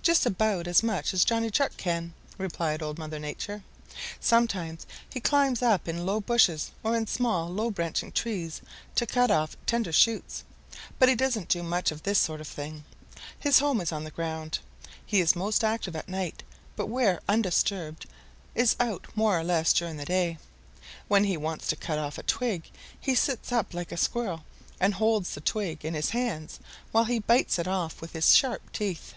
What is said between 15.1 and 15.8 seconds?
is most